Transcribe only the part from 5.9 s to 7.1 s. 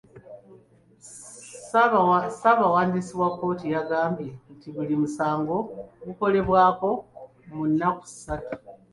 gukolebwako